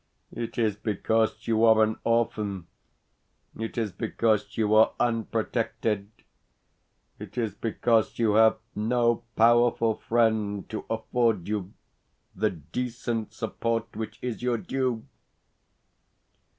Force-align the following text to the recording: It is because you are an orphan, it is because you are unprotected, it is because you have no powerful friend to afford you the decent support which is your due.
It 0.33 0.57
is 0.57 0.75
because 0.75 1.45
you 1.47 1.63
are 1.63 1.83
an 1.83 1.95
orphan, 2.03 2.65
it 3.55 3.77
is 3.77 3.91
because 3.91 4.57
you 4.57 4.73
are 4.73 4.93
unprotected, 4.99 6.09
it 7.19 7.37
is 7.37 7.53
because 7.53 8.17
you 8.17 8.33
have 8.33 8.57
no 8.73 9.21
powerful 9.35 9.93
friend 9.93 10.67
to 10.71 10.85
afford 10.89 11.47
you 11.47 11.73
the 12.35 12.49
decent 12.49 13.31
support 13.31 13.95
which 13.95 14.17
is 14.23 14.41
your 14.41 14.57
due. 14.57 15.05